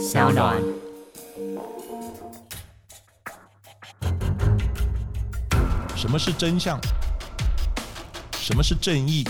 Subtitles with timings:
[0.00, 0.56] 小暖。
[5.94, 6.80] 什么是真相？
[8.32, 9.28] 什么是正义？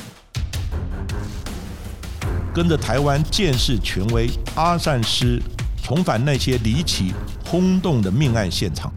[2.54, 5.42] 跟着台湾建识权威阿善师，
[5.82, 7.12] 重返那些离奇
[7.46, 8.92] 轰动的命案现场，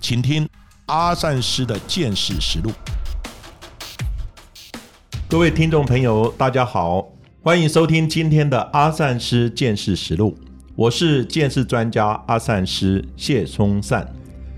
[0.00, 0.48] 请听
[0.86, 2.70] 阿善师的见识实录。
[5.28, 7.04] 各位听众朋友，大家好，
[7.44, 10.38] 欢迎收听今天的阿善师见识实录，
[10.76, 14.06] 我是见识专家阿善师谢松善。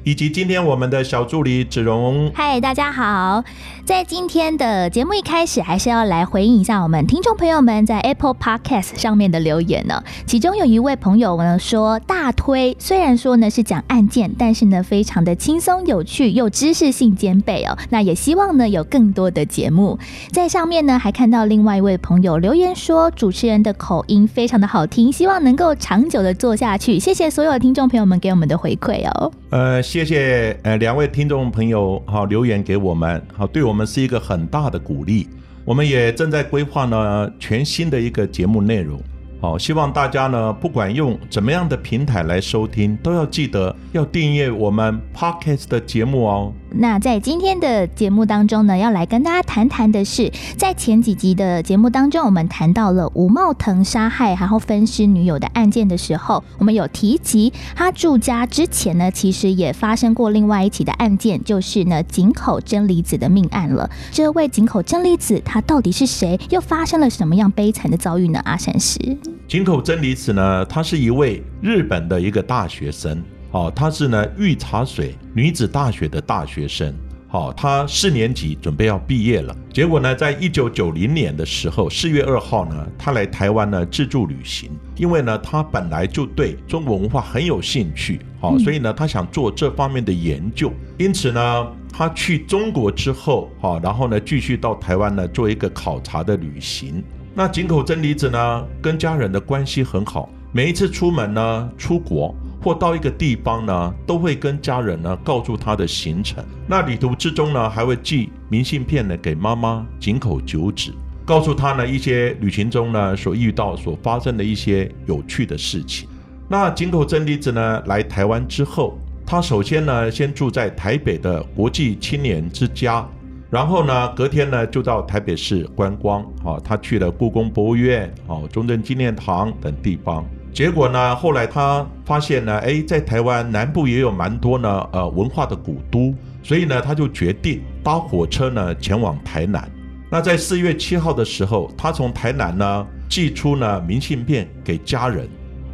[0.05, 3.43] 以及今天我们的小助理子荣，嗨，大家好！
[3.87, 10.03] 在今天的节目一开始，还是要来回应一下我们听众朋友们在 Apple Podcast 上面的留言呢。
[10.27, 17.77] 其中有一位朋友呢说，大推虽然说呢是讲案件，但是呢非常的轻松有趣，又知识性兼备哦。
[17.89, 19.99] 那也希望呢有更多的节目。
[20.31, 26.99] 在上面呢还看到另外一位朋友留言说，主持人的口音非常的好听，希望能够长久的做下去。
[26.99, 29.33] 谢谢所有听众朋友们给我们的回馈哦。
[29.49, 29.83] 呃。
[29.95, 35.29] 谢谢呃两位听众朋友好留言给我们好对我们是一个很大的鼓励，
[35.65, 39.01] 我们也正在规划呢全新的一个节目内容。
[39.41, 46.53] 好，希望大家呢，不管用怎么样的平台来收听，都要记得要订阅我们 Podcast 的节目哦。
[46.77, 63.89] 那在今天的节目当中呢，要来跟大家谈谈的是，在前几集的节目当中，我们谈到了吴茂腾杀害然后分尸女友的案件的时候，我们有提及他住家之前呢，其实也发生过另外一起的案件，就是呢井口真理子的命案了。
[64.11, 66.39] 这位井口真理子他到底是谁？
[66.51, 68.41] 又发生了什么样悲惨的遭遇呢？
[68.45, 68.99] 阿山师。
[69.47, 73.23] 井口真理子呢，她是一位日本的一个大学生，
[73.55, 76.93] 哦，她是呢御茶水女子大学的大学生，
[77.29, 97.05] 好，她四年级准备要毕业了，结果呢，在一九九零年的时候，四月二号呢，她来台湾呢自助旅行，因为呢，她本来就对中国文化很有兴趣，好，所以呢，她想做这方面的研究，因此呢，她去中国之后，好，然后呢，继续到台湾呢做一个考察的旅行。
[97.37, 100.29] 那井口真理子呢，跟家人的关系很好。
[100.53, 102.33] 每一次出门呢，出国
[102.65, 106.43] 或到一个地方呢，都会跟家人呢告诉他的行程。
[106.67, 110.91] 那旅途之中呢，还会寄明信片呢给妈妈井口久子，
[111.27, 116.09] 告诉他呢一些旅行中呢所遇到、所发生的一些有趣的事情。
[116.49, 123.07] 那井口真理子呢来台湾之后，他首先呢先住在台北的国际青年之家。
[123.51, 130.27] 然后呢，隔天呢就到台北市观光，啊，他去了故宫博物院，哦，中正纪念堂等地方。
[130.55, 139.69] 结果呢，后来他发现呢，哎，在台湾南部也有蛮多呢，呃，文化的古都，所以呢，他就决定搭火车呢前往台南。
[140.09, 145.29] 那在四月七号的时候，他从台南呢寄出呢明信片给家人，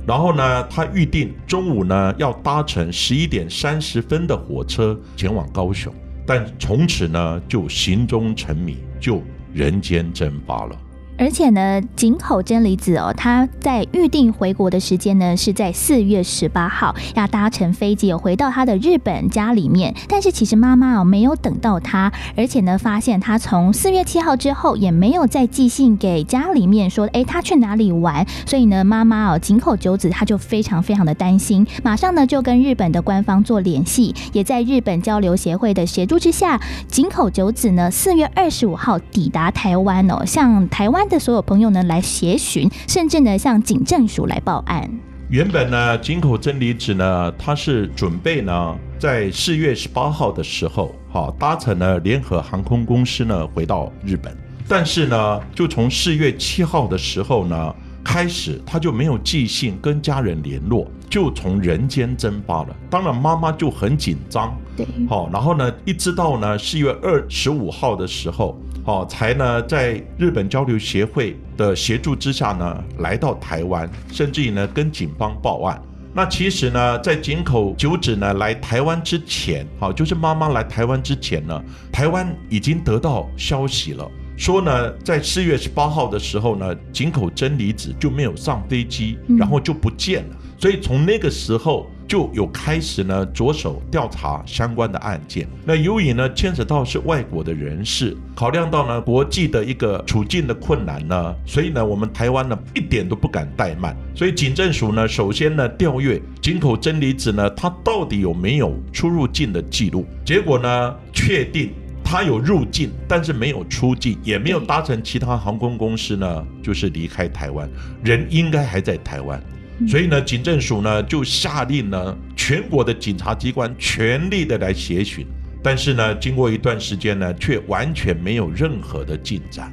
[0.06, 5.92] 然后呢，他预定中午呢要搭乘十一点三十分的火车前往高雄。
[6.24, 10.76] 但从此呢，就行踪成谜，就人间蒸发了。
[11.20, 19.94] 而且呢，井口真理子哦，他在预定回国的时间呢，是在四月十八号要搭乘飞机回到他的日本家里面。
[20.09, 28.26] 但是其实妈妈哦没有等到他，而且呢，发现他从四月七号之后也没有再寄信给家里面说，哎，他去哪里玩？
[28.47, 41.06] 所以呢，妈妈哦井口久子他就非常非常的担心，马上呢就跟日本的官方做联系，也在日本交流协会的协助之下，井口久子呢四月二十五号抵达台湾哦，向台湾。
[41.10, 44.88] 的所有朋友呢来协寻，甚至呢向警政署来报案。
[45.28, 54.34] 原本呢，井口真理子呢，他是准备呢在四月十八号的时候，哈搭乘了联合航空公司呢回到日本。
[54.66, 62.77] 但是呢，就从四月七号的时候呢开始，他就没有寄信跟家人联络，就从人间蒸发了。
[62.88, 64.56] 当然，妈妈就很紧张。
[64.77, 68.56] 对，好，然后呢，一直到呢四月二十五号的时候。
[68.82, 75.80] 好，才呢在日本交流协会的协助之下呢，来到台湾，甚至于呢跟警方报案。
[76.15, 81.62] 那其实呢，在井口九子呢来台湾之前，好，就是妈妈来台湾之前呢，
[81.92, 90.36] 台湾已经得到消息了，说呢在四月十八号的时候呢，井口真理子就没有上飞机，然后就不见了。
[90.59, 91.86] 所以从那个时候。
[92.10, 95.47] 就有开始呢，着手调查相关的案件。
[95.65, 103.97] 那由于呢牵扯到是外国的人士，考量到呢国际的一个处境的困难呢，所以呢我们台湾呢一点都不敢怠慢。
[104.12, 110.04] 所以警政署呢首先呢调阅井口真理子呢，他到底有没有出入境的记录？
[110.24, 111.71] 结果呢确定。
[112.03, 117.71] 他有入境，但是没有出境，也没有搭乘其他航空公司呢，就是离开台湾，
[118.03, 119.41] 人应该还在台湾。
[119.88, 125.27] 所以呢，警政署呢就下令呢，全国的警察机关全力的来协寻，
[125.62, 129.72] 但是呢，经过一段时间呢，却完全没有任何的进展。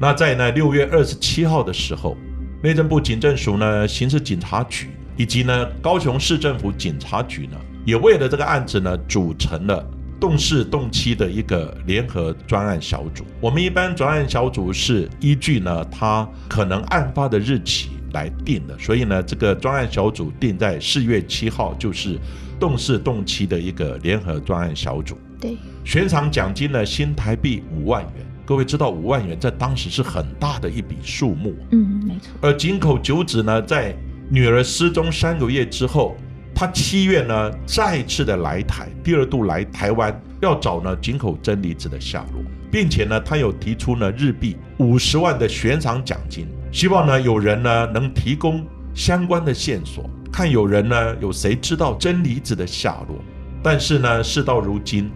[0.00, 2.16] 那在呢六月二十七号的时候，
[2.62, 9.86] 内政部警政署呢、刑事警察局以及呢高雄市政府警察局呢，也为了这个案子呢，组成了
[10.18, 13.24] 动事动期的一个联合专案小组。
[13.40, 17.90] 我们一般专案小组是依据呢，他可能案发的日期。
[18.14, 22.18] 来定的，所以呢，这个专案小组定在四月七号，就是
[22.58, 25.18] 动四动七的一个联合专案小组。
[25.38, 28.26] 对，悬赏奖金呢，新台币五万元。
[28.46, 31.54] 各位知道，五万元在当时是很大的一笔数目。
[31.72, 32.30] 嗯，没错。
[32.40, 33.94] 而井口九子呢，在
[34.30, 36.16] 女儿失踪三个月之后，
[36.54, 46.46] 他七月呢，再次的来台，第二度来台湾，要找呢井口真理子的下落，并且呢，他有提出呢日币五十万的悬赏奖金。
[46.74, 53.16] 希望呢，有人呢能提供相关的线索，看有人呢有谁知道真理子的下落。
[53.62, 55.08] 但是呢，事到如今，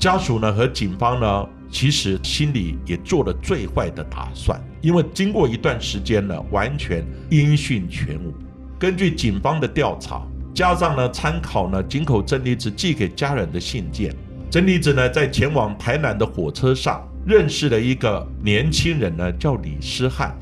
[0.00, 8.34] 家属呢和警方呢，其实心里也做了最坏的打算，因为经过一段时间呢，完全音讯全无。
[8.76, 14.12] 根据警方的调查，加上呢参考呢井口真理子寄给家人的信件，
[14.50, 20.36] 真理子呢在前往台南的火车上认识了一个年轻人呢，叫李思翰。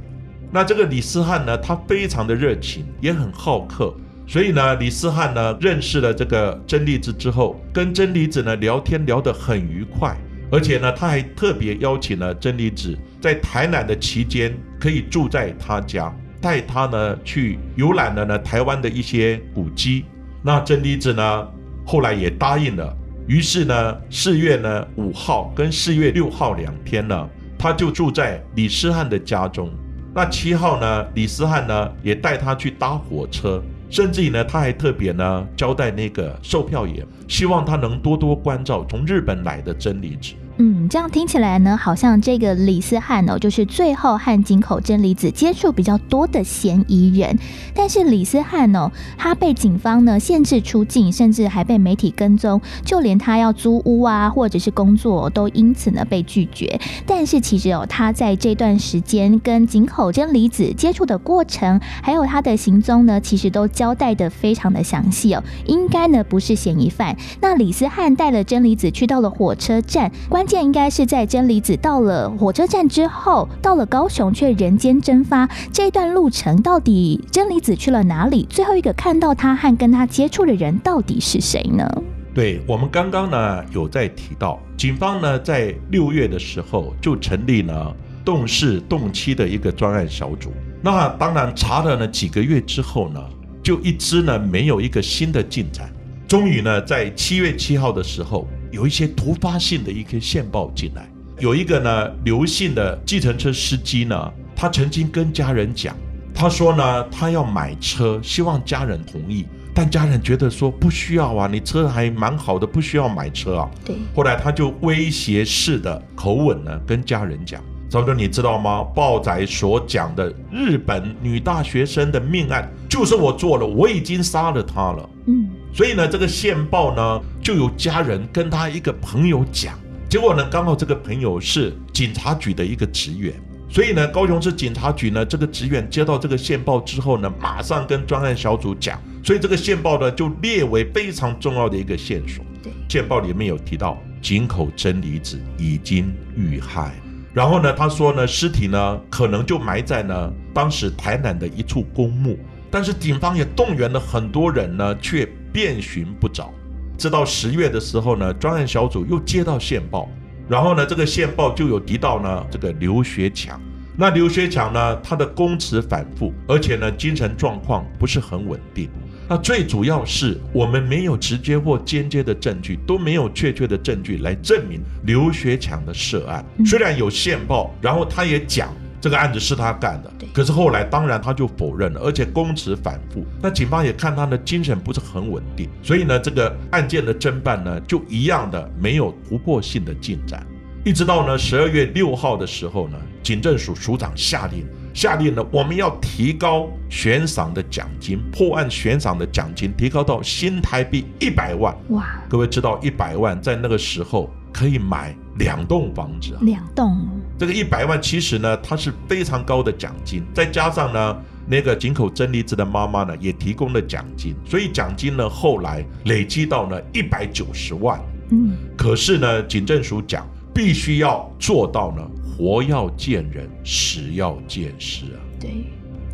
[0.55, 3.93] 那这个李思汉呢，他非常的热情，也很好客，
[4.25, 10.17] 所以呢，李思汉呢认识了这个真理子之后，跟真理子呢聊天聊得很愉快，
[10.53, 20.05] 而且呢，他还特别邀请了真理子在台南的期间可以住在他家，带他呢去游览了呢台湾的一些古迹。
[20.41, 21.49] 那真理子呢
[21.85, 22.97] 后来也答应了，
[23.27, 27.29] 于是呢四月呢五号跟四月六号两天呢，
[27.59, 29.69] 他就住在李思汉的家中。
[30.17, 31.05] 那七号呢？
[31.15, 40.35] 李思汉呢也带他去搭火车，甚至于呢，他还特别呢交代那个售票员，希望他能多多关照从日本来的真理子。
[40.57, 47.37] 嗯，这样听起来呢，好像这个李思汉哦，就是最后和井口真理子接触比较多的嫌疑人。
[47.75, 56.79] 但是李思汉哦，他被警方呢限制出境，甚至还被媒体跟踪，就连他要租屋啊，或者是工作，都因此呢被拒绝。
[57.05, 67.17] 但是其实哦，他在这段时间跟井口真理子接触的过程，还有他的行踪呢，其实都交代的非常的详细哦，应该呢不是嫌疑犯。
[67.41, 70.44] 那李思汉带了真理子去到了火车站，关。
[70.45, 75.49] 关键应该是在真理子到了火车站之后，到了高雄却人间蒸发。
[75.73, 78.47] 这段路程到底真理子去了哪里？
[78.51, 81.91] 最后一个看到他和跟他接触的人到底是谁呢？
[82.35, 90.53] 对我们刚刚呢有在提到，警方呢在六月的时候就成立了动事动期的一个专案小组。
[90.83, 93.25] 那当然查了呢几个月之后呢，
[93.63, 95.91] 就一直呢没有一个新的进展。
[96.29, 98.47] 终于呢在七月七号的时候。
[98.75, 105.97] 有一些突发性的一些线报进来，有一个呢，刘姓的计程车司机呢，他曾经跟家人讲，
[106.35, 113.71] 他说呢，他要买车，希望家人同意，但家人觉得说不需要啊，你车还蛮好的，不需要买车啊。
[113.85, 113.95] 对。
[114.13, 117.63] 后来他就威胁式的口吻呢，跟家人讲，
[117.95, 118.83] 早哥你知道吗？
[118.93, 125.09] 报仔所讲的日本女大学生的命案就是我做了，我已经杀了她了。
[125.29, 125.49] 嗯。
[125.73, 129.79] 所以呢，这个线报呢，就有家人跟他一个朋友讲，
[130.11, 133.33] 结果呢，刚好这个朋友是警察局的一个职员，
[133.71, 142.45] 所以呢，高雄市警察局呢，这个职员接到这个线报之后呢，马上跟专案小组讲，所以这个线报呢，就列为非常重要的一个线索。
[142.61, 146.93] 对，线报里面有提到井口真理子已经遇害，
[147.35, 152.39] 然后呢，他说呢，尸体呢，可能就埋在呢当时台南的一处公墓，
[152.71, 155.29] 但是警方也动员了很多人呢，却。
[155.55, 156.53] 遍寻不着，
[156.99, 160.09] 直到十月的时候呢，专案小组又接到线报，
[160.49, 163.61] 然后呢，这个线报就有提到呢，这个刘学强。
[163.97, 168.89] 那刘学强呢，他的供词反复，而且呢，精神状况不是很稳定。
[169.29, 176.45] 那最主要是我们没有直接或间接的证据，都没有确切的证据来证明刘学强的涉案。
[176.67, 178.75] 虽然有线报，然后他也讲。
[179.01, 183.23] 这个案子是他干的，可是后来当然他就否认了，而且供词反复。
[183.43, 190.47] 那警方也看他的精神不是很稳定，所以呢，这个案件的侦办呢，就一样的没有突破性的进展。
[190.85, 201.75] 一直到呢十二月六号的时候呢，警政署署长下令，下令呢我们要提高悬赏的奖金，破案悬赏的奖金提高到新台币一百万。
[201.89, 202.23] 哇！
[202.29, 204.31] 各位知道一百万在那个时候。
[204.55, 206.39] 可以买两栋房子啊。
[206.43, 206.97] 两栋，
[207.37, 211.17] 这个一百万其实呢，它是非常高的奖金，再加上呢，
[211.49, 218.01] 那个井口真理子的妈妈呢也提供了奖金，所以奖金呢后来累积到呢一百九十万。
[218.31, 220.25] 嗯，可是呢，警政署讲
[220.55, 225.19] 必须要做到呢，活要见人，死要见尸啊。
[225.41, 225.51] 对，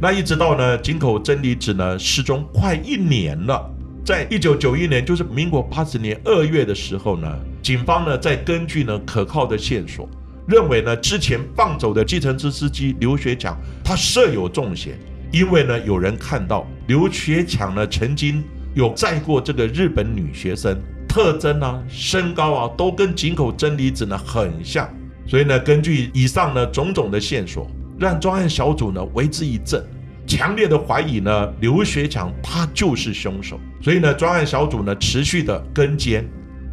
[0.01, 3.71] 那一直到呢，井口真理子呢失踪快一年了，
[4.03, 7.29] 在一九九一年，就是民国八十年二月的时候呢，
[7.63, 10.09] 警方呢在根据呢可靠的线索，
[10.49, 13.55] 认为呢之前放走的计程车司机刘学强
[13.85, 14.99] 他设有重嫌，
[15.31, 18.43] 因为呢有人看到刘学强呢曾经
[18.75, 24.89] 有载过这个日本女学生，特征啊、身高啊都跟井口真理子呢很像，
[25.27, 27.69] 所以呢根据以上呢种种的线索。
[27.99, 29.85] 让专案小组呢为之一振，
[30.27, 36.25] 强烈的怀疑呢刘学强他就是凶手，所以呢专案小组呢持续的跟监，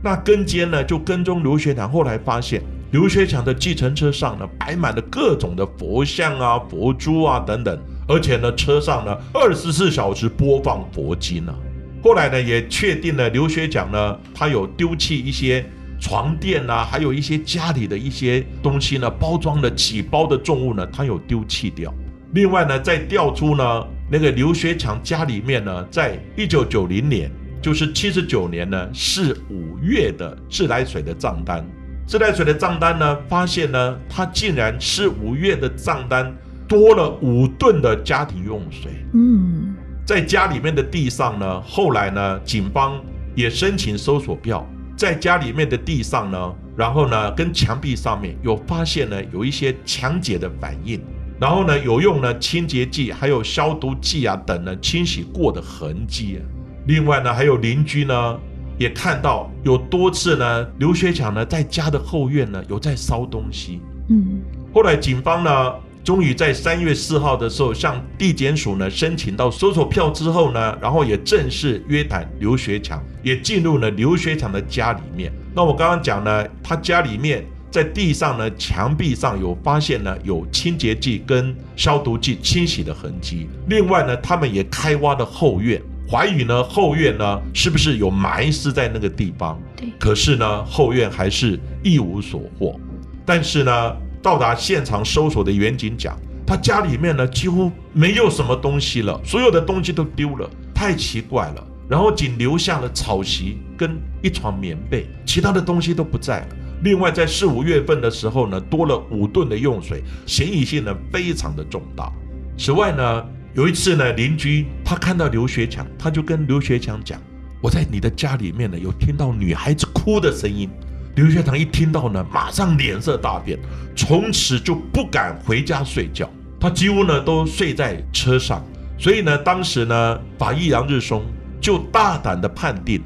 [0.02, 7.78] 那跟监呢就跟踪刘学强，后来发现刘学强的计程车上呢摆满了各种的佛像啊、佛珠啊等等，
[8.08, 11.54] 而且呢车上呢二十四小时播放佛经啊，
[12.02, 15.66] 后来呢也确定了刘学强呢他有丢弃一些。
[16.00, 21.92] 床垫呐，还有一些家里的一些东西呢，包装了几包的重物呢，他有丢弃掉。
[22.34, 27.32] 另外呢，再调出呢，那个刘学强家里面呢，在一九九零年，
[27.64, 31.66] 就是七十九年呢，是五月的自来水的账单。
[32.06, 36.32] 自来水的账单呢，发现呢，他竟然是五月的账单
[36.68, 38.92] 多了五吨的家庭用水。
[39.16, 39.76] 嗯，
[40.08, 42.98] 在家里面的地上呢，后来呢，警方
[43.36, 44.66] 也申请搜索票。
[44.96, 51.02] 在家里面的地上呢，然后呢，跟墙壁上面有发现呢，有一些强碱的反应，
[51.42, 56.40] 然后呢，有用呢清洁剂还有消毒剂啊等呢清洗过的痕迹。
[56.86, 58.40] 另外呢，还有邻居呢
[58.78, 63.82] 也看到有多次呢，刘学强呢在家的后院呢有在烧东西。
[64.08, 64.40] 嗯，
[64.74, 65.74] 后来警方呢。
[66.08, 75.30] 终于在三月四号的时候，向地检署呢申请到搜索票之后呢，然后也正式约谈刘学强，也进入了刘学强的家里面。
[75.54, 83.50] 那我刚刚讲呢，他家里面在地上呢，墙壁上有发现呢有清洁剂跟消毒剂清洗的痕迹。
[83.68, 89.62] 另外呢，他们也开挖了后院，怀疑呢后院呢是不是有埋尸在那个地方？
[89.76, 89.90] 对。
[90.00, 92.80] 可是呢，后院还是一无所获。
[93.26, 93.98] 但是呢。
[94.28, 101.66] 到达现场搜索的远警讲，他家里面呢几乎没有什么东西了，所有的东西都丢了，太奇怪了。
[101.88, 106.48] 然后仅留下了草席跟一床棉被，其他的东西都不在了。
[106.84, 112.12] 另外，在四五月份的时候呢，多了五吨的用水，嫌疑性呢非常的重大。
[112.58, 117.18] 此外呢，有一次呢，邻居他看到刘学强，他就跟刘学强讲
[117.64, 120.70] ：“我在你的家里面呢，有听到女孩子哭的声音。”
[121.18, 123.58] 刘学堂一听到呢，马上脸色大变，
[123.96, 126.30] 从此就不敢回家睡觉。
[126.60, 128.64] 他几乎呢都睡在车上。
[129.00, 131.26] 所以呢，当时呢，法医杨日松
[131.60, 133.02] 就大胆的判定，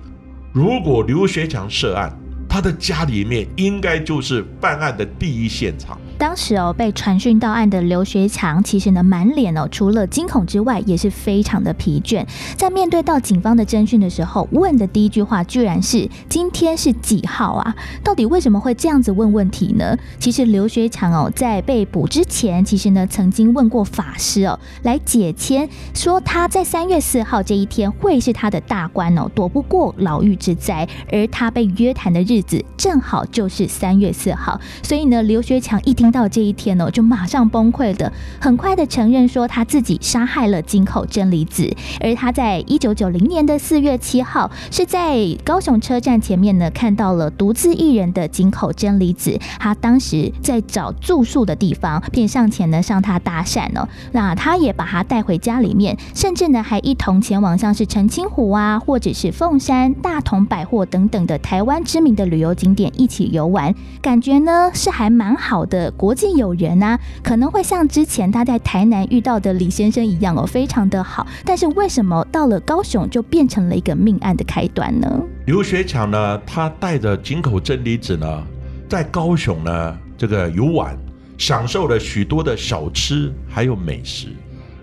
[0.51, 2.13] 如果刘学强涉案，
[2.49, 5.97] 他的家里面应该就是办案的第一现场。
[6.21, 12.23] 当时哦，被传讯到案的刘学强，其实呢，满脸哦，除了惊恐之外，也是非常的疲倦。
[12.55, 17.75] 在面对到警方的侦讯的时候，问的第一句话居然是：“今天是几号啊？”
[18.05, 19.97] 到底为什么会这样子问问题呢？
[20.19, 30.87] 其实刘学强哦，在被捕之前，其实呢，曾经问过法师哦，来解签，说他在三月四号这一天会是他的大关哦，躲不过牢狱之灾。
[31.11, 36.10] 而他被约谈的日子正好就是三月四号，所以呢，刘学强一听。
[36.11, 41.73] 到这一天呢，就马上崩溃的，很快的承认说他自己杀害了井口真理子。
[41.99, 49.39] 而他在一九九零年的四月七号，是在高雄车站前面呢，看到了独自一人的井口真理子。
[49.59, 53.87] 他当时在找住宿的地方，便上前呢向他搭讪哦。
[54.11, 65.91] 那他也把他带回家里面，甚至呢还一同前往像是澄清湖啊，或者是凤山、大同百货等等的台湾知名的旅游景点一起游玩，感觉呢是还蛮好的。
[66.01, 71.27] 国际友人啊，可能会像之前他在台南遇到的李先生一样哦，非常的好。
[71.45, 75.07] 但是为什么到了高雄就变成了一个命案的开端呢？
[75.45, 78.43] 刘学强呢，他带着井口真理子呢，
[78.89, 80.97] 在高雄呢这个游玩，
[81.37, 84.29] 享受了许多的小吃还有美食。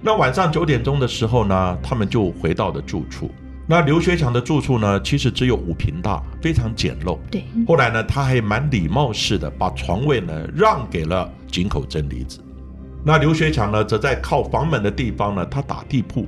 [0.01, 3.29] 那晚上九点钟的时候呢，他们就回到了住处。
[3.71, 7.19] 那刘学强的住处呢，其实只有五平大，非常简陋。
[7.31, 7.45] 对。
[7.67, 12.43] 后来呢，他还蛮礼貌似的，把床位呢让给了井口真理子。
[13.05, 16.27] 那刘学强呢，则在靠房门的地方呢，他打地铺。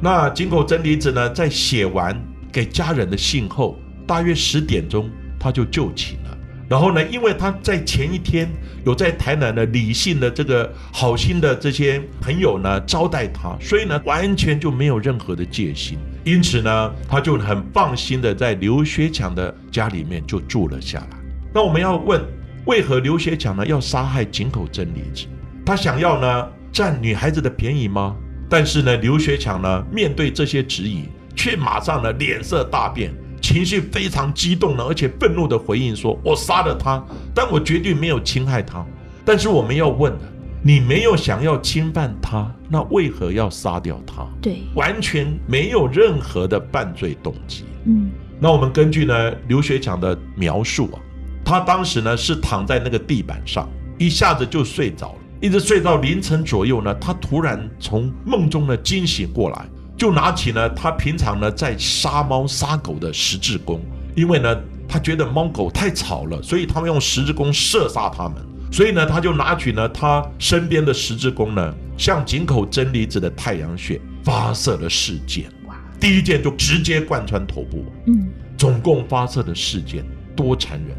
[0.00, 2.16] 那井口真理子呢，在写完
[2.52, 3.76] 给家人的信后，
[4.06, 6.25] 大约十点钟他就就寝了。
[6.68, 8.50] 然后呢，因为他在前一天
[8.84, 21.16] 有在台南的理性的这个好心的这些朋友呢招待他，所以呢完全就没有任何的戒心，因此呢他就很放心的在刘学强的家里面就住了下来。
[21.54, 22.20] 那我们要问，
[22.64, 25.26] 为何刘学强呢要杀害井口真理子？
[25.64, 28.16] 他想要呢占女孩子的便宜吗？
[28.48, 31.04] 但是呢刘学强呢面对这些质疑，
[31.36, 33.14] 却马上呢脸色大变。
[33.40, 38.84] 情绪非常激动的，而且愤怒的回应说：“我杀了他，但我绝对没有侵害他。
[39.24, 40.20] 但是我们要问的，
[40.62, 44.26] 你没有想要侵犯他，那为何要杀掉他？
[44.40, 47.64] 对，完全没有任何的犯罪动机。
[47.84, 50.98] 嗯，那我们根据呢刘学强的描述啊，
[51.44, 59.66] 他当时呢是躺在那个地板上，一下子就睡着了，一直睡到凌晨左右呢，他突然从梦中呢惊醒过来。”
[59.96, 63.80] 就拿起呢，他平常呢在杀猫杀狗的十字弓，
[64.14, 64.54] 因为呢
[64.88, 68.36] 他觉得猫狗太吵了，所以他们用十字弓射杀他们。
[68.70, 75.44] 所以呢，他就拿取呢他身边的十字弓呢，向井口真理子的太阳穴发射了四箭。
[75.66, 75.74] 哇！
[75.98, 77.84] 第一箭就直接贯穿头部。
[78.06, 78.28] 嗯。
[78.58, 80.96] 总共发射的四箭，多残忍！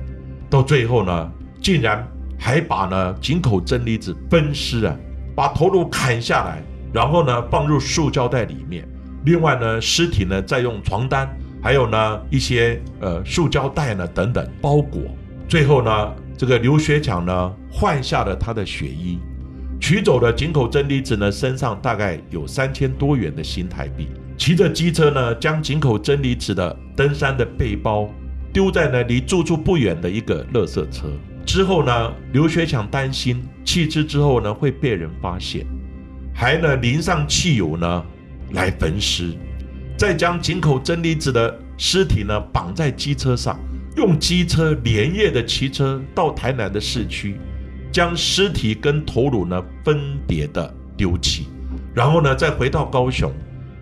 [0.50, 4.96] 到最后呢，竟然还把呢井口真理子分尸啊，
[5.36, 6.64] 把头颅砍下来。
[6.94, 8.88] 然后呢，放入塑胶袋里面。
[9.26, 11.30] 另外呢，尸体呢再用床单，
[11.62, 15.02] 还有呢一些呃塑胶袋呢等等包裹。
[15.50, 19.20] 最后呢，这个刘学强呢换下了他的血衣，
[19.80, 24.08] 取走了井口真理子呢身上大概有三千多元的新台币。
[24.38, 28.10] 骑着机车呢，将井口真理子的登山的背包
[28.54, 31.08] 丢在呢离住处不远的一个垃圾车。
[31.46, 35.66] 之后呢，刘学强担心弃尸之后呢会被人发现。
[36.40, 38.06] 还呢淋上汽油呢，
[38.52, 39.34] 来焚尸，
[39.98, 43.60] 再将井口真理子的尸体呢绑在机车上，
[43.96, 47.40] 用机车连夜的骑车到台南的市区，
[47.92, 51.48] 将尸体跟头颅呢分别的丢弃，
[51.92, 53.34] 然后呢再回到高雄，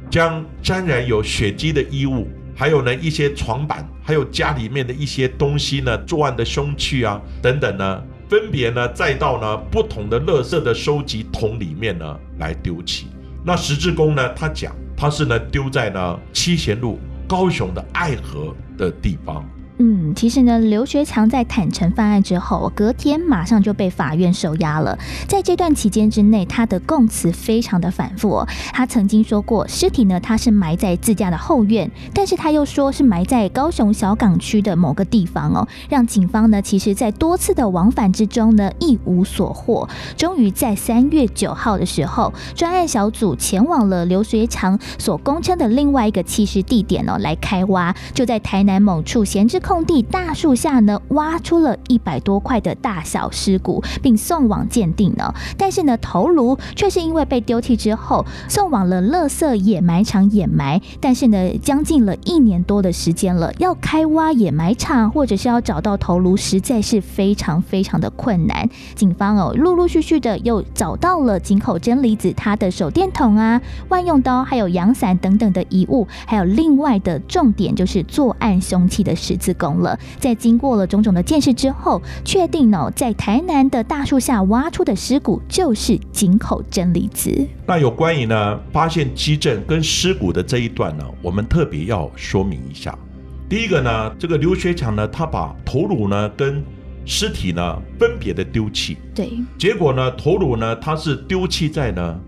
[0.09, 8.01] 将沾染有血迹的衣物，还有呢一些床板，还有家里面的一些东西呢，作案的凶器啊等等呢。
[8.29, 13.07] 分别呢，再到呢不同的垃圾的收集桶里面呢来丢弃。
[13.43, 19.47] 那十字弓呢，他讲他是呢丢在呢七贤路高雄的爱河的地方。
[19.77, 24.97] 嗯，其实呢，刘学强在坦诚犯案之后，隔天马上就被法院收押了。
[25.27, 28.47] 在这段期间之内，他的供词非常的反复哦。
[28.71, 39.89] 他曾经说过，尸体呢他是埋在自家的后院，但是他又说是埋在高雄小港区的某个地方哦，让警方呢其实在多次的往返之中呢一无所获。
[40.15, 49.59] 终于在三月九号的时候，专案小组前往了刘学强所供称的另外一个弃尸地点哦来开挖，就在台南某处闲置。
[49.65, 55.33] 空地大树下呢，挖出了一百多块的大小尸骨，并送往鉴定呢。
[55.57, 60.79] 但是呢，头颅却是因为被丢弃之后，送往了垃圾掩埋场掩埋。
[61.01, 68.69] 但是呢，将近了一年多的时间了，要开挖掩埋场，或者是要找到头颅，实在是非常非常的困难。
[68.93, 79.54] 警方哦，陆陆续续的又找到了井口真理子他的手电筒啊、 万用刀，还有阳伞等等的遗物，还有另外的重点就是作案凶器的十字。
[79.57, 87.47] 功了，在经过了种种的见识之后，确定呢，在台南的大树下挖出的尸骨就是井口真理子。
[87.65, 92.97] 那有关于呢发现基证跟尸骨的这一段呢，我们特别要说明一下。
[93.47, 96.63] 第一个呢，这个刘学强呢，他把头颅呢跟
[97.05, 102.19] 尸体呢分别的丢弃，对，结果呢头颅呢他是丢弃在呢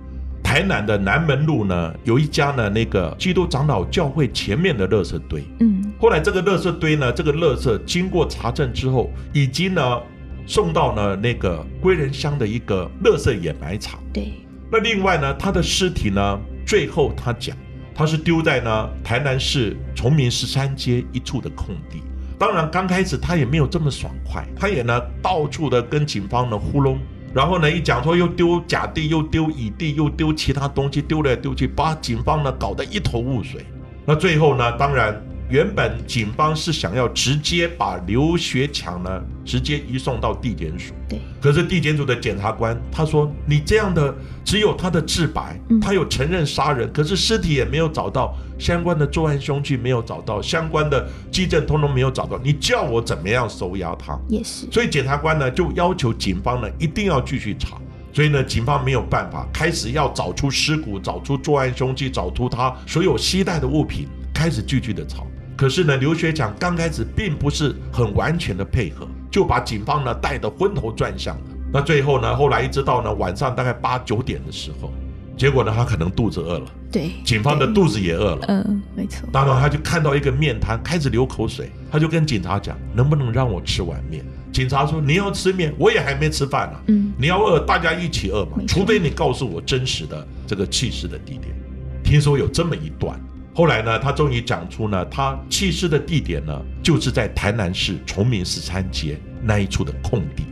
[0.48, 5.84] 台南的南门路呢有一家呢那个基督长老教会前面的垃圾堆，嗯。
[6.00, 10.02] 后来这个垃圾堆呢，这个垃圾经过查证之后，已经呢
[10.46, 14.00] 送到了那个归仁乡的一个垃圾掩埋场。
[14.14, 14.32] 对。
[14.72, 17.54] 那另外呢，他的尸体呢，最后他讲，
[17.94, 22.02] 他是丢在呢台南市崇明十三街一处的空地。
[22.40, 26.98] 当然刚开始他也没有这么爽快，他也呢到处的跟警方呢糊弄，
[27.38, 33.64] 然后呢一讲说又丢甲地，又丢乙地，又丢其他东西，丢来丢去，把警方呢搞得一头雾水。
[34.08, 35.16] 那最后呢，当然。
[35.50, 41.20] 原本警方是想要直接把刘学强呢直接移送到地检署，对。
[41.40, 52.38] 可是地检署的检察官他说：“你这样的只有他的自白，他有承认杀人，可是尸体也没有找到相关的作案凶器，没有找到相关的基证，通通没有找到。
[52.44, 54.20] 你叫我怎么样收押他？
[54.28, 54.68] 也是。
[54.70, 57.78] 所以检察官呢就要求警方呢一定要继续查。
[58.14, 65.24] 所以呢，警方没有办法，开始要找出尸骨，找出作案凶器，找出他所有携带的物品，开始继续的查。
[65.58, 71.58] 可是呢，刘学强刚开始并不是很完全的配合，就把警方呢带得昏头转向的。
[71.74, 74.94] 那最后呢，后来一直到呢晚上大概八九点的时候，
[75.36, 78.46] 结果呢他可能肚子饿了，对，警方的肚子也饿了。
[78.48, 91.54] 嗯，没错，当然，他就看到一个面摊，开始流口水，他就跟警察讲：“能不能让我吃碗面？”警察说：“你要吃面，我也还没吃饭呢、嗯，你要饿，大家一起饿嘛除非你告诉我真实的这个弃尸的地点。”
[92.04, 93.20] 听说有这么一段，
[93.58, 100.44] 后来呢，他终于讲出呢，他弃尸的地点呢，就是在台南市崇明十三街那一处的空地。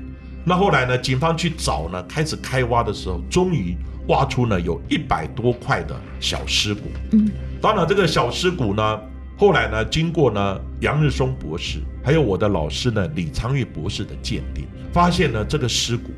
[0.44, 6.82] 那后来呢，警方去找呢，开始开挖的时候，终于挖出呢有一百多块的小尸骨。
[7.12, 7.30] 嗯，
[7.62, 9.00] 当然，这个小尸骨呢，
[9.38, 16.10] 后来呢，经过呢杨日松博士，还有我的老师呢李昌钰博士的鉴定，发现呢这个尸骨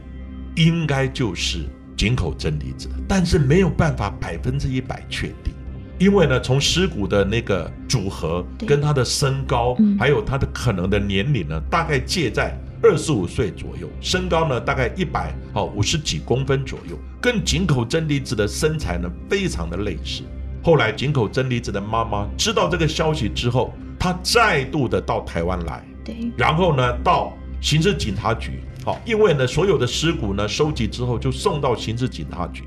[0.55, 1.65] 应该就是
[1.97, 5.53] 井口真理子，但是没有办法百分之一百确定。
[5.99, 9.97] 因为呢，从尸骨的那个组合跟他的身高，嗯。
[9.97, 20.21] 还有他的可能的年龄呢，大概介在二十五岁左右，身高呢大概一百哦五十几公分左右，跟井口真理子的身材呢非常的类似。
[20.63, 32.63] 后来井口真理子的妈妈知道这个消息之后，她再度的到台湾来，对，然后呢到刑事警察局，好、因为呢所有的尸骨呢收集之后就送到刑事警察局，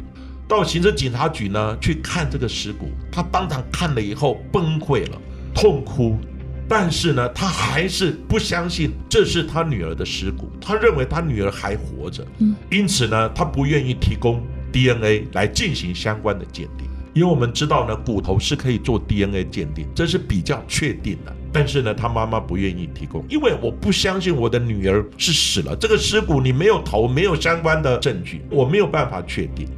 [0.50, 5.16] 到刑事警察局呢去看这个尸骨，他当场看了以后崩溃了，
[5.54, 6.18] 痛哭。
[6.68, 16.88] 但是呢，他还是不相信这是他女儿的尸骨，他认为他女儿还活着，嗯因此呢，他不愿意提供 DNA 来进行相关的鉴定。
[17.12, 21.32] 因为我们知道呢，骨头是可以做 DNA 鉴定，这是比较确定的。
[21.52, 25.76] 但是呢，他妈妈不愿意提供，因为我不相信我的女儿是死了。
[25.76, 29.68] 这个尸骨你没有头，没有相关的证据，我没有办法确定。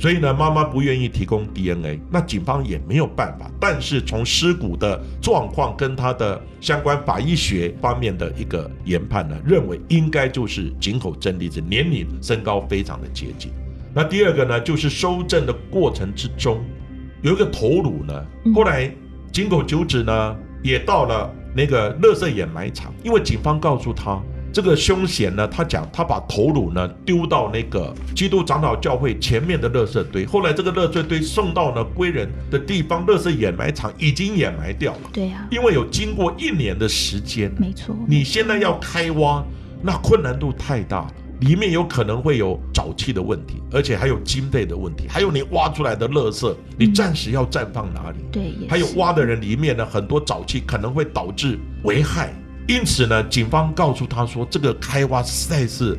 [0.00, 3.50] 所以呢，妈妈不愿意提供 DNA，那警方也没有办法。
[3.60, 13.52] 但是从尸骨的状况跟他的相关法医学方面的一个研判呢，认为应该就是井口真理子年龄、身高非常的接近。
[13.92, 16.64] 那第二个呢，就是收证的过程之中，
[17.20, 18.90] 有一个头颅呢嗯，后来
[19.30, 24.18] 井口久子呢也到了那个垃圾掩埋场，因为警方告诉他。
[24.52, 39.44] 这个凶险呢，他讲他把头颅呢丢到那个基督长老教会前面的垃圾堆，后来这个垃圾堆送到呢归人的地方，垃圾掩埋场已经掩埋掉了，对呀、因为有经过一年的时间，没错，你现在要开挖，
[39.82, 48.18] 那困难度太大了，里面有可能会有沼气的问题，而且还有经费的问题，还有你挖出来的垃圾，你暂时要暂放哪里？
[48.32, 52.34] 对，还有挖的人里面呢，很多沼气可能会导致危害，
[52.68, 55.98] 因此呢，警方告诉他说，这个开挖实在是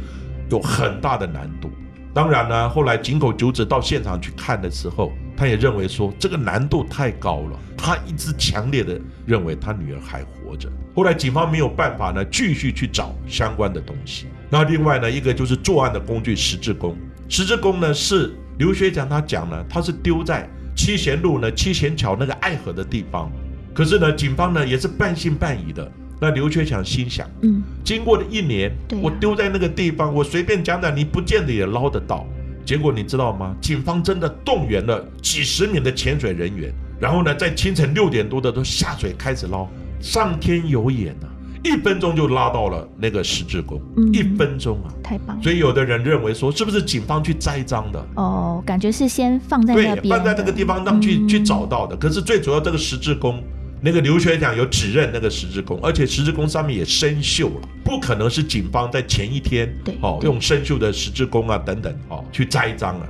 [0.50, 1.69] 有很大的难度。
[2.13, 10.69] 当然呢，后来井口久子到现场去看的时候，他也认为说这个难度太高了，他一直强烈的认为他女儿还活着。
[10.93, 14.28] 后来警方没有办法呢，继续去找相关的东西。
[14.50, 16.97] 那另外呢，一个就是作案的工具十字弓，
[17.30, 23.32] 十字弓呢是刘学长他讲呢，他是丢在七贤路呢七贤桥那个爱河的地方。
[23.74, 25.89] 可是呢，警方呢也是半信半疑的。
[26.21, 32.27] 那刘缺强心想，嗯，经过了一年，啊我丢在那个地方，我随便讲讲，你不见得也捞得到。
[32.63, 33.55] 结果你知道吗？
[33.60, 39.67] 警方真的动员了几十名的潜水人员，然后呢，在清晨六点多的都下水开始捞，
[39.99, 41.25] 上天有眼啊，
[41.63, 44.93] 一分钟就捞到了那个十字弓，嗯一分钟啊！
[45.03, 45.41] 太棒了。
[45.41, 48.07] 所以有的人认为说，是不是警方去栽赃的？
[48.15, 51.97] 哦，感觉是先放在那对，边，放在那个地方让去、嗯去找到的。
[51.97, 53.43] 可是最主要，这个十字弓，
[53.84, 63.10] 那个刘学长有指认那个十字弓，而且十字弓上面也生锈了，不可能是警方在前一天对哦用生锈的十字弓啊等等哦去栽赃了。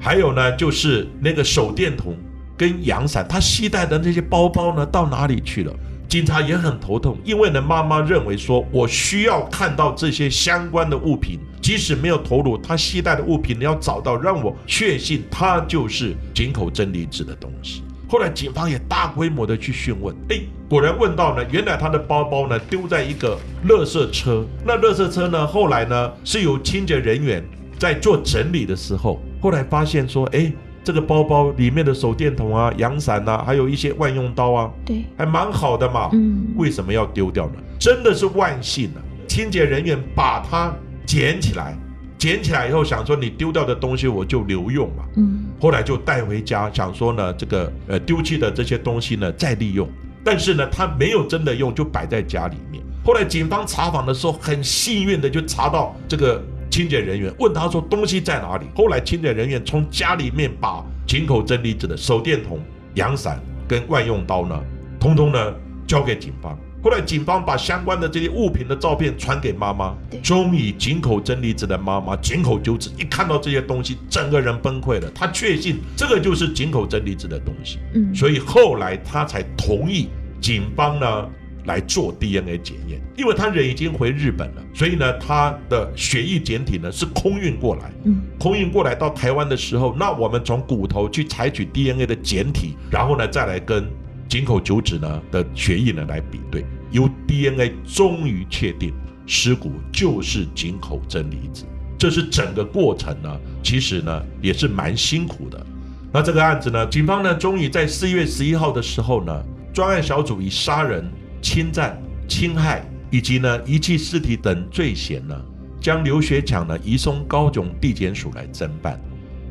[0.00, 2.16] 还有呢，就是那个手电筒
[2.56, 5.74] 跟阳伞，他携带的那些包包呢到哪里去了？
[6.08, 17.82] 警察也很头痛，因为呢，妈妈认为说，我需要看到这些相关的物品，即使没有头颅，他携带的物品你要找到，让我确信它就是井口真理子的东西。
[18.08, 27.44] 后来警方也大规模的去讯问，哎，果然问到呢，原来他的包包呢丢在一个垃圾车，那垃圾车呢后来呢是由清洁人员
[27.78, 30.50] 在做整理的时候，后来发现说，哎，
[30.82, 37.52] 这个包包里面的手电筒啊、阳伞啊，还有一些万用刀啊，对，还蛮好的嘛，嗯，为什么要丢掉呢？
[37.78, 38.98] 真的是万幸啊！
[39.28, 40.74] 清洁人员把它
[41.06, 41.78] 捡起来，
[42.18, 49.88] 捡起来以后想说你丢掉的东西我就留用嘛，嗯，后来就带回家，想说呢这个呃丢弃的这些东西呢再利用，
[50.24, 52.82] 但是呢他没有真的用，就摆在家里面。
[53.04, 58.66] 后来警方查访的时候，很幸运的就查到这个清洁人员，问他说东西在哪里。
[58.74, 62.58] 后来清洁人员从家里面把井口真理子的手电筒、
[62.94, 64.60] 阳伞跟万用刀呢，
[64.98, 65.54] 通通呢
[65.86, 66.58] 交给警方。
[66.80, 75.10] 后来警方把相关的这些物品的照片传给妈妈，终于井口真理子的妈妈井口久子一看到这些东西，整个人崩溃了。
[75.12, 80.08] 她确信这个就是井口真理子的东西，嗯，所以后来她才同意
[80.40, 81.28] 警方呢
[81.64, 93.84] 来做 DNA 检验，因为他人已经回日本了，所以呢他的血液检体呢是空运过来，嗯，空运过来到台湾的时候，那我们从骨头去采取 DNA 的检体，然后呢再来跟。
[94.28, 98.92] 井口九子呢的血液呢来比对，由 DNA 终于确定
[99.26, 101.64] 尸骨就是井口真理子。
[101.98, 105.66] 这是整个过程呢，其实呢也是蛮辛苦的。
[106.12, 111.04] 那这个案子呢，警方呢终于在四月十一号的时候呢，专案小组以杀人、
[111.42, 115.34] 侵占、侵害以及呢遗弃尸体等罪嫌呢，
[115.80, 119.00] 将刘学强呢移送高雄地检署来侦办。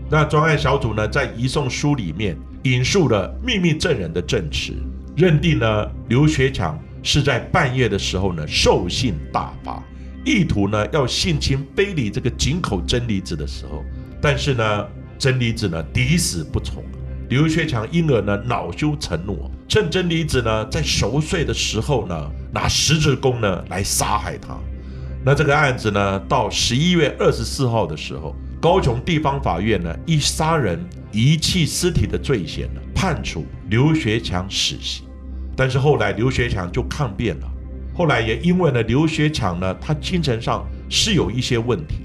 [0.10, 2.38] 那专案小组呢，在移送书里面
[2.72, 4.74] 引述了秘密证人的证词，
[5.16, 9.84] 认定呢刘学强是在半夜的时候呢兽性大发，
[10.26, 13.84] 意图呢要性侵非礼这个井口真理子的时候，
[14.22, 16.84] 但是呢真理子呢抵死不从，
[17.30, 24.58] 刘学强因而呢恼羞成怒，趁真理子呢在熟睡的时候呢拿十字弓呢来杀害他。
[25.26, 28.36] 那这个案子呢到十一月二十四号的时候。
[28.60, 35.06] 高雄地方法院呢，以杀人、遗弃尸体的罪嫌呢，判处刘学强死刑。
[35.56, 37.52] 但是后来刘学强就抗辩了。
[37.94, 41.96] 后来也因为呢，刘学强呢，他精神上是有一些问题。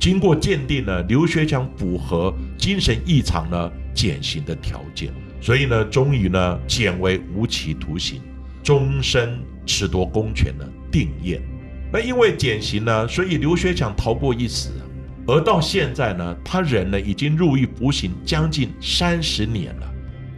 [0.00, 8.20] 经过鉴定呢，刘学强符合精神异常呢减刑的条件，所以呢，终于呢减为无期徒刑，
[8.62, 11.42] 终身褫夺公权呢定验。
[11.92, 14.70] 那因为减刑呢，所以刘学强逃过一死。
[15.26, 19.88] 而到现在呢，他人呢已经入狱服刑将近三十年了。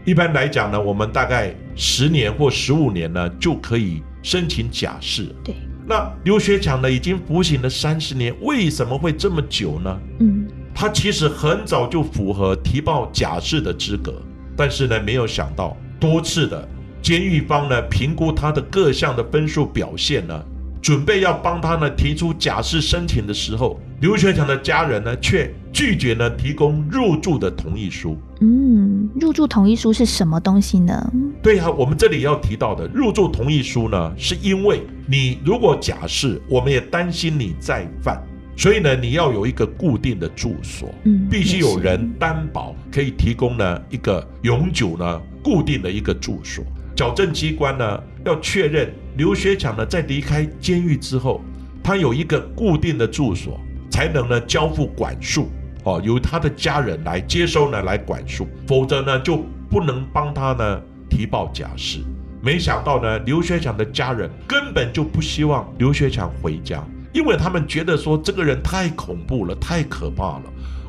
[0.04, 5.34] 一般来讲呢，我们大概十年或十五年呢就可以申请假释。
[5.42, 5.54] 对。
[5.86, 10.00] 那刘学强呢已经服刑了三十年，为什么会这么久呢？
[10.20, 10.46] 嗯。
[10.74, 14.20] 他其实很早就符合提报假释的资格，
[14.56, 16.68] 但是呢没有想到多次的
[17.00, 20.44] 监狱方呢评估他的各项的分数表现呢。
[20.84, 28.18] 准备要帮他呢提出假释申请的时候，刘学强的家人呢却拒绝呢提供入住的同意书。
[28.42, 31.10] 嗯，入住同意书是什么东西呢？
[31.42, 38.22] 对啊，我们这里要提到的入住同意书呢，是因为你如果假释，我们也担心你再犯，
[38.54, 46.62] 所以呢你要有一个固定的住所，嗯，必须有人担保可以提供呢一个永久呢固定的一个住所。
[46.94, 51.40] 矫正机关呢要确认刘学强呢在离开监狱之后，
[51.82, 55.48] 他有一个固定的住所，才能呢交付管束
[55.84, 62.00] 哦，由他的家人来接收呢来管束，否则呢就不能帮他呢提报假释。
[62.42, 70.42] 没想到呢刘学强的家人根本就不希望刘学强回家，因为他们觉得说这个人太恐怖了，太可怕了，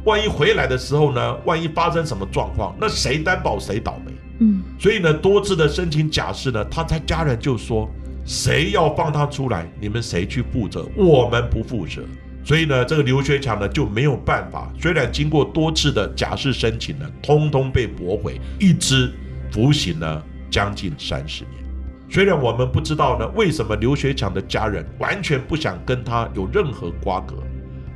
[0.04, 4.12] 万一回来的时候呢，万一发生什么状况，那谁担保谁倒霉？
[4.40, 7.90] 嗯，所以呢，多次的申请假释呢，他在家人就说，
[8.26, 10.86] 谁要放他出来，你们谁去负责？
[10.96, 12.02] 我们不负责。
[12.44, 14.72] 所以呢，这个刘学强呢就没有办法。
[14.80, 19.14] 虽然经过多次的假释申请呢，通通被驳回，一直
[19.52, 21.64] 服刑呢将近三十年。
[22.10, 27.36] 虽然我们不知道呢，为什么刘学强的家人完全不想跟他有任何瓜葛，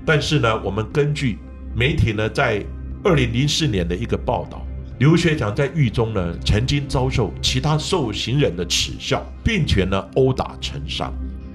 [0.05, 1.37] 但是呢，我们根据
[1.75, 2.63] 媒体呢在
[3.03, 4.65] 二零零四年的一个报道。
[4.99, 11.13] 刘学强在狱中呢，曾经遭受其他受刑人的耻笑，并且呢殴打成伤。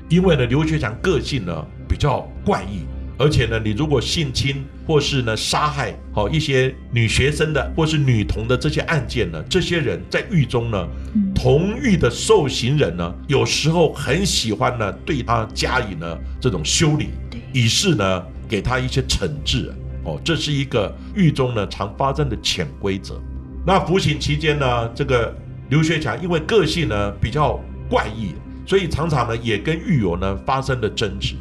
[0.08, 2.86] 因为呢，刘学强个性呢比较怪异，
[3.18, 10.88] 而且呢，你如果性侵或是呢杀害好一些女学生的或是女童的这些案件呢，这些人在狱中呢，
[11.34, 17.10] 同狱的受刑人呢，有时候很喜欢呢对他加以呢这种修理，
[17.52, 19.70] 以示呢给他一些惩治。
[20.04, 23.20] 哦，这是一个狱中呢常发生的潜规则。
[23.66, 25.34] 那服刑期间呢，这个
[25.70, 28.34] 刘学强因为个性呢比较怪异，
[28.66, 31.34] 所以常常呢也跟狱友呢发生了争执，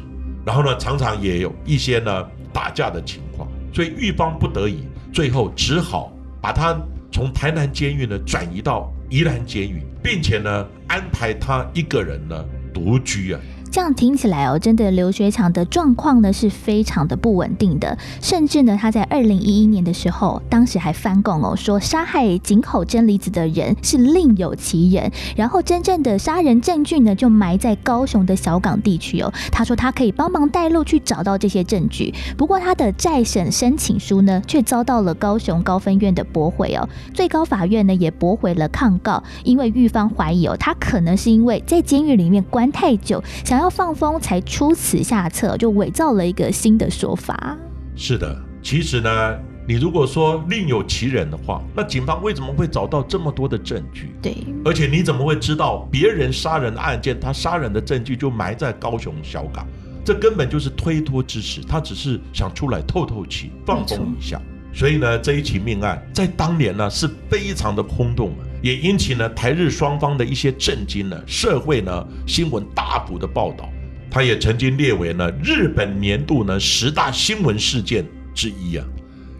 [0.44, 6.10] 然后呢常常也有一些呢打架的情况，所以狱方不得已，最后只好
[6.40, 6.74] 把他
[7.12, 13.40] 从台南监狱呢转移到宜兰监狱，并且呢安排他一个人呢独居啊。
[13.74, 29.32] 这样听起来哦，真的刘学强的状况呢是非常的不稳定的，甚至呢他在二零一一年的时候，当时还翻供哦，说杀害井口真理子的人是另有其人，然后真正的杀人证据呢就埋在高雄的小港地区哦。
[29.50, 43.20] 他说他可以帮忙带路去找到这些证据，不过他的再审申请书呢却遭到了高雄高分院的驳回哦，最高法院呢也驳回了抗告，因为狱方怀疑哦他可能是因为在监狱里面关太久。
[43.44, 47.56] 想要放风才出此下策，就伪造了一个新的说法。
[47.96, 54.14] 是的，其实呢，你如果说另有其人的话，那警方为什么会找到这么多的证据？
[54.20, 59.66] 对，而且你怎么会知道别人杀人的案件，他杀人的证据就埋在高雄小港？
[60.04, 64.40] 这根本就是推脱之词，他只是想出来透透气、放风一下。
[64.72, 68.32] 所以呢，这一起命案在当年呢是非常的轰动。
[68.64, 73.68] 也引起了台日双方的一些震惊呢，社会呢新闻大幅的报道，
[74.10, 78.86] 他也曾经列为呢日本年度呢十大新闻事件之一啊，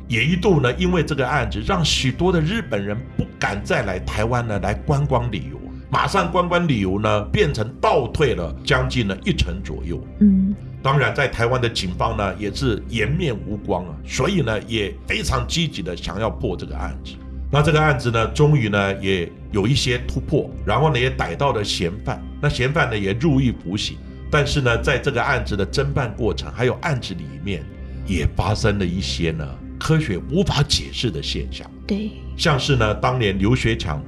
[0.08, 5.58] 也一度呢因为这个案子让许多的日本人不敢再来台湾呢来观光旅游，
[5.90, 10.06] 马上观光旅游呢变成倒退了将近呢一成左右。
[10.20, 17.14] 嗯，当然在台湾的警方呢也是颜面无光啊，所以呢也非常积极的想要破这个案子。
[17.54, 23.96] 那这个案子呢，终于呢也有一些突破，然后呢也逮到了嫌犯，那嫌犯呢也入狱服刑。
[24.28, 27.64] 但是呢，在这个案子的侦办过程，还有案子里面，
[28.08, 31.70] 也发生了一些呢科学无法解释的现象。
[31.86, 34.02] 对，像是呢，当年刘学强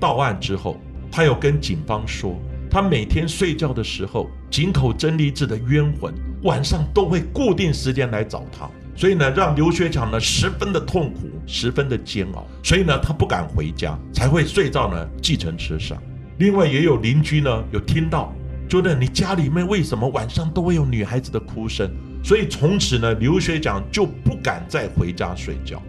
[0.00, 0.76] 到案之后，
[1.08, 2.36] 他有跟警方说，
[2.68, 8.68] 他每天睡觉的时候，井口真理子的冤魂晚上都会固定时间来找他。
[8.98, 12.44] 所以呢，让刘学强呢十分的痛苦，十分的煎熬。
[12.64, 15.96] 所以呢，他不敢回家，才会睡到呢计程车上。
[16.38, 18.34] 另外，也有邻居呢有听到，
[18.68, 21.88] 觉得你家里面为什么晚上都会有女孩子的哭声？
[22.24, 25.80] 所以从此呢，刘学强就不敢再回家睡觉。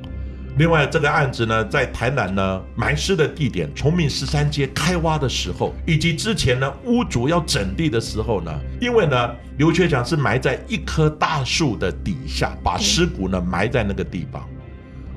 [0.60, 14.45] 另外，这个案子呢，在台南呢埋尸的地点崇明十三街开挖的时候，以及之前呢屋主要整地的时候呢，因为呢刘学强是埋在一棵大树的底下，把尸骨呢埋在那个地方。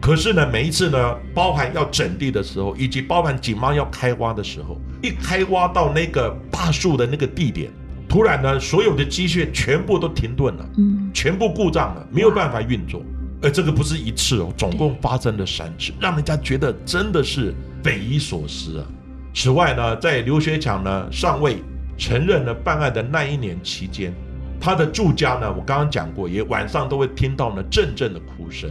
[0.01, 7.69] 可是呢，每一次呢，包含要整地的时候，以及包含警方要开挖的时候，一开挖到那个大树的那个地点，
[8.09, 13.03] 突然呢，所有的机械全部都停顿了，嗯，全部故障了，没有办法运作。
[13.43, 17.53] 而这个不是一次哦，总共发生了三次，让人家觉得真的是
[17.83, 18.87] 匪夷所思啊。
[19.35, 21.63] 此外呢，在刘学强呢尚未
[21.99, 24.15] 承认了办案的那一年期间，
[24.61, 28.71] 他的住家呢，我刚刚讲过，也晚上都会听到呢阵阵的哭声。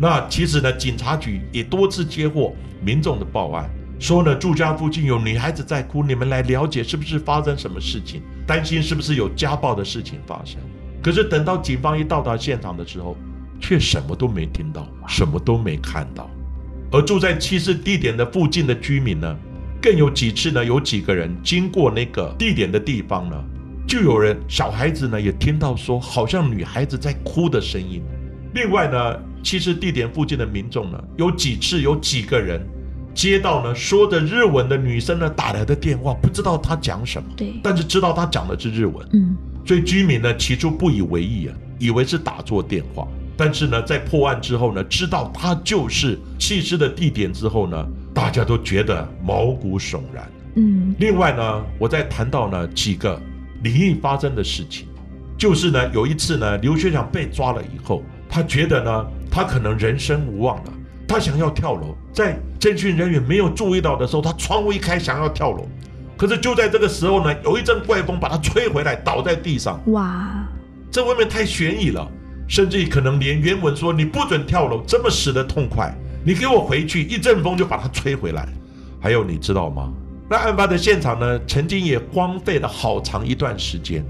[0.00, 3.68] 那其实呢，警察局也多次接获民众的报案，
[3.98, 10.58] 说呢住家附近有女孩子在哭，你们来了解是不是发生什么事情，担心是不是有家暴的事情发生。
[11.02, 13.16] 可是等到警方一到达现场的时候，
[13.60, 16.30] 却什么都没听到，什么都没看到，
[16.90, 19.36] 而住在弃尸地点的附近的居民呢，
[19.80, 23.36] 更有几次呢，有几个人经过那个地点的地方呢，
[23.86, 28.02] 就有人小孩子呢也听到说，好像女孩子在哭的声音。
[28.54, 32.66] 另外呢，弃尸地点附近的民众呢，有几次有几个人
[33.14, 43.06] 接到呢说着日文的女生呢打来的电话，不知道她讲什么，对，但是知道她讲的是日文，嗯，所以居民呢起初不以为意啊，以为是打错电话。
[43.38, 50.28] 但是呢，在破案之后呢，知道他就是弃尸的地点之后呢，大家都觉得毛骨悚然。
[50.56, 53.22] 嗯，另外呢，我在谈到呢几个
[53.62, 54.88] 灵异发生的事情，
[55.38, 60.72] 就是呢有一次呢，刘学长被抓了以后，他觉得呢他可能人生无望了，
[61.06, 65.64] 他想要跳楼，在侦讯人员没有注意到的时候，他窗户一开想要跳楼，
[66.16, 69.80] 可是就在这个时候呢，有一阵怪风把他吹回来，倒在地上。
[69.92, 70.44] 哇，
[70.90, 72.10] 这未免太悬疑了。
[72.48, 78.48] 甚至可能连原文说你不准跳楼这么死的痛快，你给我回去，一阵风就把它吹回来。
[79.00, 79.92] 还有你知道吗？
[80.30, 84.04] 那案发的现场呢，曾经也荒废了好长一段时间，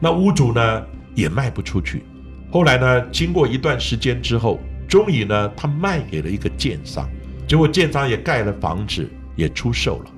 [0.00, 0.82] 那屋主呢
[1.14, 2.04] 也卖不出去。
[2.50, 7.08] 后来呢，经过一段时间之后，终于呢，他卖给了一个建商，
[7.48, 10.10] 结果建商也盖了房子，也出售了。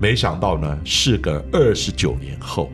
[0.00, 2.70] 没想到呢，事隔二十九年后，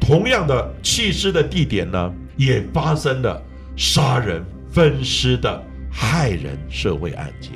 [0.00, 3.42] 同样的弃尸的地点呢，也发生了。
[3.82, 7.52] 杀人分尸的害人社会案件，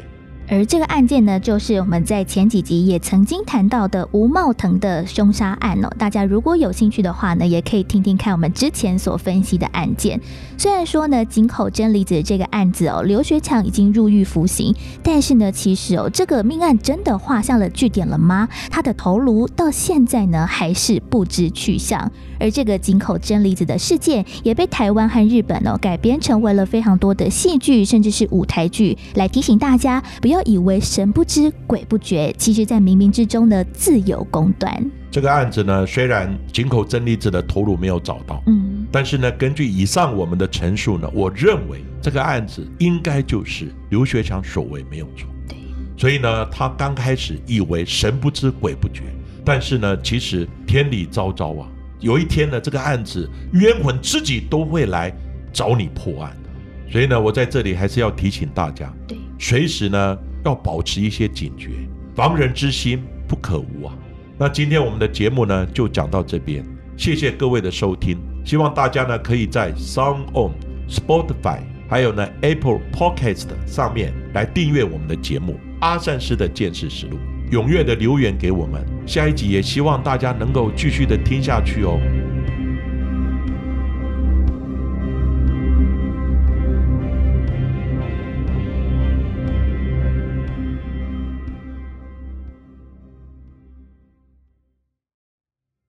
[0.48, 5.88] 而这个案件呢，就是我们在前几集也曾经谈到的吴茂腾的凶杀案哦。
[5.98, 10.20] 大家如果有兴趣的话呢，也可以听听看我们之前所分析的案件。
[10.58, 18.48] 虽然说呢，井口真理子这个案子哦，刘学强已经入狱服刑，但是呢，其实哦，这个命案真的画下了句点了吗？
[18.70, 22.10] 他的头颅到现在呢，还是不知去向。
[22.38, 34.90] 而这个井口真理子的事件，也被台湾和日本哦改编成为了非常多的戏剧，甚至是舞台剧，来提醒大家不要以为神不知鬼不觉，其实在冥冥之中呢自有公断。
[35.10, 45.28] 这个案子呢，虽然井口真理子的头颅没有找到，嗯，但是呢，根据以上我们的陈述呢，我认为这个案子应该就是刘学强所为没有错。
[45.48, 45.56] 对，
[45.96, 49.04] 所以呢，他刚开始以为神不知鬼不觉，
[49.44, 51.68] 但是呢，其实天理昭昭啊，
[52.00, 55.14] 有一天呢，这个案子冤魂自己都会来
[55.52, 56.90] 找你破案的。
[56.90, 61.70] 所以呢，我在这里还是要提醒大家，对，随时呢要保持一些警觉，
[62.14, 63.94] 防人之心不可无啊。
[64.38, 66.64] 那今天我们的节目呢就讲到这边，
[66.96, 70.52] 谢谢各位的收听，希望大家呢可以在 Sound On、
[70.88, 77.18] Spotify 还有呢 Apple Podcast 上面来订阅我们的节目《阿善师的见识实录》，
[77.52, 78.84] 踊跃的留言给我们。
[79.06, 82.00] 下一集也希望大家能够继续的听下去哦。